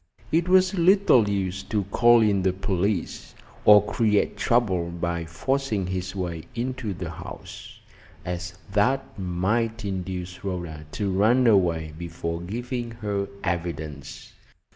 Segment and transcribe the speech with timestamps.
[0.31, 6.15] It was little use to call in the police, or create trouble by forcing his
[6.15, 7.79] way into the house,
[8.25, 14.33] as that might induce Rhoda to run away before giving her evidence.